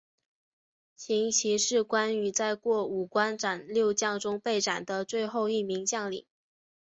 [0.95, 6.25] 秦琪是关羽在过五关斩六将中被斩的最后一名将领。